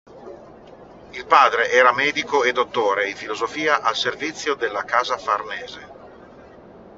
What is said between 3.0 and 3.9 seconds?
in filosofia